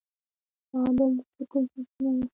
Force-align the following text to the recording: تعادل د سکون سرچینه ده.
تعادل 0.71 1.11
د 1.17 1.19
سکون 1.35 1.63
سرچینه 1.71 2.11
ده. 2.19 2.27